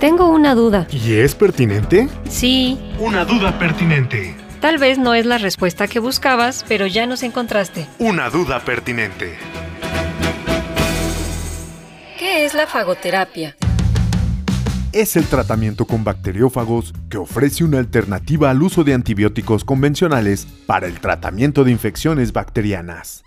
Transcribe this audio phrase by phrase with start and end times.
[0.00, 0.86] Tengo una duda.
[0.92, 2.08] ¿Y es pertinente?
[2.28, 4.36] Sí, Una duda pertinente.
[4.60, 7.86] tal vez no es la respuesta que buscabas, pero ya nos encontraste.
[7.98, 9.34] Una duda pertinente.
[12.18, 13.56] ¿Qué es la fagoterapia?
[14.90, 20.86] es el tratamiento con bacteriófagos que ofrece una alternativa al uso de antibióticos convencionales para
[20.86, 23.22] el tratamiento de infecciones bacterianas.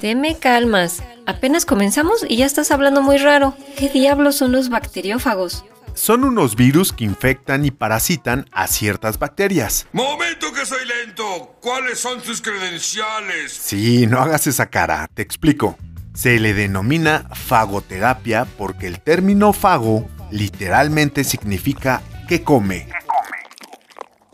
[0.00, 1.00] Te me calmas.
[1.26, 3.56] Apenas comenzamos y ya estás hablando muy raro.
[3.76, 5.64] ¿Qué diablos son los bacteriófagos?
[5.94, 9.88] Son unos virus que infectan y parasitan a ciertas bacterias.
[9.92, 11.56] Momento que soy lento.
[11.60, 13.52] ¿Cuáles son sus credenciales?
[13.52, 15.76] Sí, no hagas esa cara, te explico.
[16.14, 22.88] Se le denomina fagoterapia porque el término fago literalmente significa que come.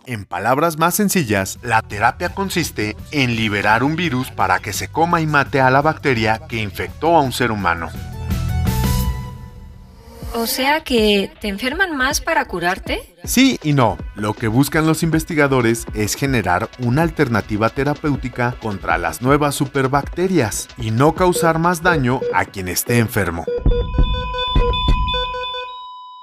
[0.05, 5.20] En palabras más sencillas, la terapia consiste en liberar un virus para que se coma
[5.20, 7.88] y mate a la bacteria que infectó a un ser humano.
[10.34, 13.14] O sea que te enferman más para curarte.
[13.23, 13.98] Sí y no.
[14.17, 20.91] Lo que buscan los investigadores es generar una alternativa terapéutica contra las nuevas superbacterias y
[20.91, 23.45] no causar más daño a quien esté enfermo.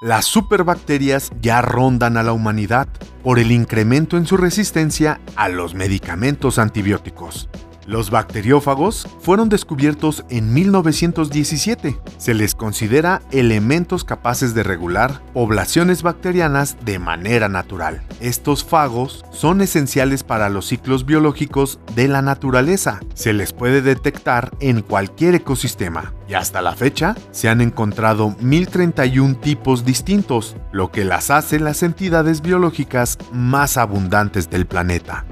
[0.01, 2.87] Las superbacterias ya rondan a la humanidad
[3.21, 7.49] por el incremento en su resistencia a los medicamentos antibióticos.
[7.89, 11.99] Los bacteriófagos fueron descubiertos en 1917.
[12.19, 18.03] Se les considera elementos capaces de regular poblaciones bacterianas de manera natural.
[18.19, 22.99] Estos fagos son esenciales para los ciclos biológicos de la naturaleza.
[23.15, 26.13] Se les puede detectar en cualquier ecosistema.
[26.27, 31.81] Y hasta la fecha se han encontrado 1031 tipos distintos, lo que las hace las
[31.81, 35.25] entidades biológicas más abundantes del planeta.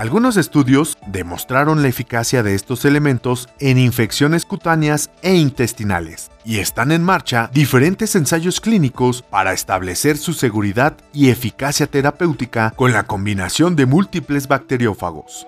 [0.00, 6.90] Algunos estudios demostraron la eficacia de estos elementos en infecciones cutáneas e intestinales, y están
[6.90, 13.76] en marcha diferentes ensayos clínicos para establecer su seguridad y eficacia terapéutica con la combinación
[13.76, 15.46] de múltiples bacteriófagos.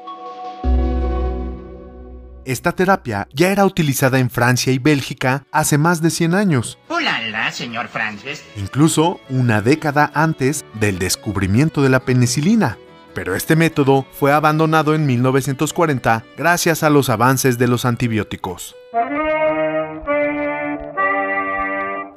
[2.44, 7.50] Esta terapia ya era utilizada en Francia y Bélgica hace más de 100 años, Hola,
[7.52, 8.44] señor Francis.
[8.56, 12.76] incluso una década antes del descubrimiento de la penicilina.
[13.14, 18.74] Pero este método fue abandonado en 1940 gracias a los avances de los antibióticos.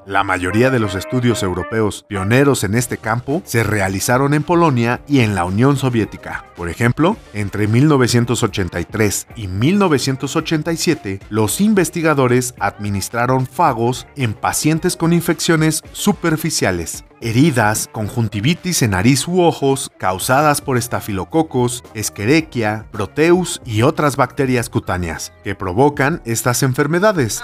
[0.05, 5.21] La mayoría de los estudios europeos pioneros en este campo se realizaron en Polonia y
[5.21, 6.45] en la Unión Soviética.
[6.55, 17.03] Por ejemplo, entre 1983 y 1987, los investigadores administraron fagos en pacientes con infecciones superficiales,
[17.19, 25.33] heridas, conjuntivitis en nariz u ojos causadas por estafilococos, escherichia, proteus y otras bacterias cutáneas
[25.43, 27.43] que provocan estas enfermedades.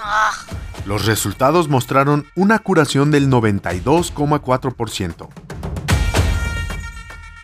[0.92, 5.28] Los resultados mostraron una curación del 92,4%.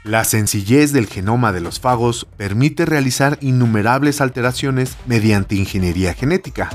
[0.04, 6.68] La sencillez del genoma de los fagos permite realizar innumerables alteraciones mediante ingeniería genética.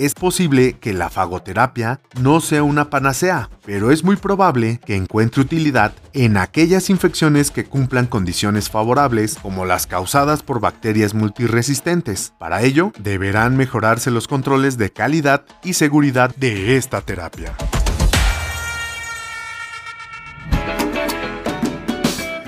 [0.00, 5.42] Es posible que la fagoterapia no sea una panacea, pero es muy probable que encuentre
[5.42, 12.32] utilidad en aquellas infecciones que cumplan condiciones favorables como las causadas por bacterias multiresistentes.
[12.38, 17.52] Para ello, deberán mejorarse los controles de calidad y seguridad de esta terapia.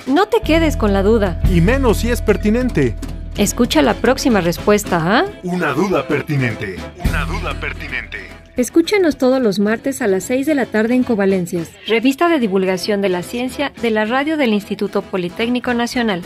[0.07, 1.39] No te quedes con la duda.
[1.51, 2.97] Y menos si es pertinente.
[3.39, 5.25] Escucha la próxima respuesta, ¿ah?
[5.43, 6.77] Una duda pertinente.
[7.09, 8.19] Una duda pertinente.
[8.59, 13.01] Escúchanos todos los martes a las 6 de la tarde en Covalencias, revista de divulgación
[13.01, 16.21] de la ciencia de la radio del Instituto Politécnico Nacional.